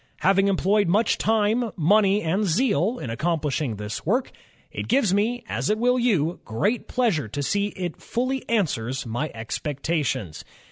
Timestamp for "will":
5.77-5.99